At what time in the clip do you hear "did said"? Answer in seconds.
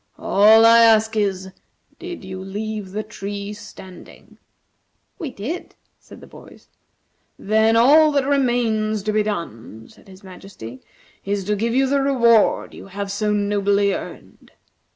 5.29-6.21